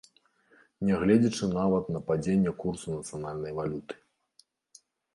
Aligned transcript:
Нягледзячы 0.89 1.51
нават 1.59 1.93
на 1.97 2.03
падзенне 2.09 2.51
курсу 2.65 2.87
нацыянальнай 2.99 3.51
валюты. 3.63 3.93